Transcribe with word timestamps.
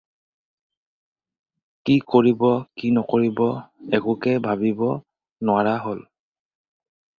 কি 1.89 1.97
কৰিব, 2.13 2.41
কি 2.81 2.91
নকৰিব 2.97 3.43
একোকে 3.99 4.35
ভাবিব 4.49 4.83
নোৱৰা 4.91 5.79
হ'ল। 5.87 6.05